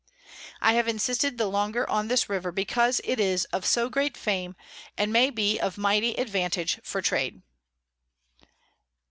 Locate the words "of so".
3.53-3.87